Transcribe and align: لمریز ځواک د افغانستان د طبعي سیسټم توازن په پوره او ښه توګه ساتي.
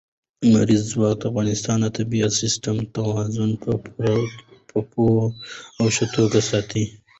لمریز 0.51 0.83
ځواک 0.91 1.15
د 1.19 1.23
افغانستان 1.31 1.77
د 1.81 1.87
طبعي 1.97 2.21
سیسټم 2.41 2.77
توازن 2.95 3.51
په 3.63 3.71
پوره 3.85 5.23
او 5.79 5.85
ښه 5.95 6.05
توګه 6.15 6.39
ساتي. 6.49 6.83